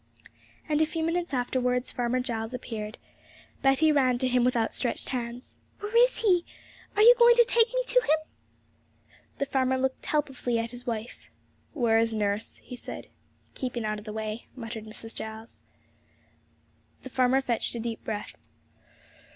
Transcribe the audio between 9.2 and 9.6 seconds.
The